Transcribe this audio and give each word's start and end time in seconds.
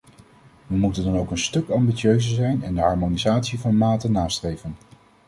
We 0.67 0.75
moeten 0.75 1.03
dan 1.03 1.17
ook 1.17 1.31
een 1.31 1.37
stuk 1.37 1.69
ambitieuzer 1.69 2.35
zijn 2.35 2.63
en 2.63 2.75
de 2.75 2.81
harmonisatie 2.81 3.59
van 3.59 3.77
maten 3.77 4.11
nastreven. 4.11 4.75